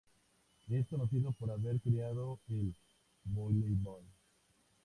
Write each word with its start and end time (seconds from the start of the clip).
Es 0.67 0.87
conocido 0.87 1.31
por 1.31 1.51
haber 1.51 1.79
creado 1.79 2.39
el 2.47 2.73
volleyball. 3.23 4.01